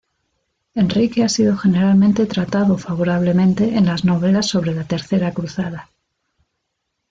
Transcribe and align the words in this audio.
Enrique 0.75 1.21
ha 1.23 1.29
sido 1.29 1.55
generalmente 1.57 2.25
tratado 2.25 2.75
favorablemente 2.79 3.77
en 3.77 3.85
las 3.85 4.03
novelas 4.03 4.47
sobre 4.47 4.73
la 4.73 4.83
Tercera 4.87 5.31
Cruzada. 5.31 5.91